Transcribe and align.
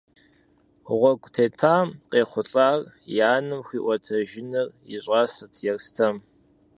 Гъуэгу 0.85 1.29
тетамэ, 1.35 1.93
къехъулӏар 2.11 2.79
и 3.17 3.19
анэм 3.33 3.61
хуиӏуэтэжыныр 3.67 4.67
и 4.95 4.97
щӏасэт 5.03 5.53
Ерстэм. 5.71 6.15